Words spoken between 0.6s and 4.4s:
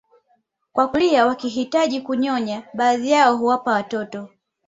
kwa kulia wakihitaji kunyonya baadhi yao huwapa watoto